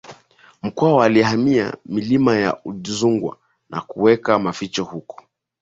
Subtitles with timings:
[0.63, 3.37] Mkwawa alihamia milima ya Udzungwa
[3.69, 5.23] na kuweka maficho huko